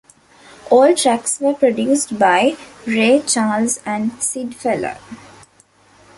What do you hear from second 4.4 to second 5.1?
Feller.